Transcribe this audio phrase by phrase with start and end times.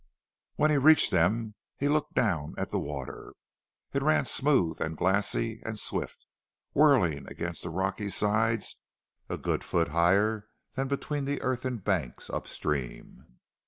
[0.55, 3.35] When he reached them he looked down at the water.
[3.93, 6.25] It ran smooth and glassy and swift,
[6.73, 8.77] whirling against the rocky sides
[9.29, 13.27] a good foot higher than between the earthen banks upstream.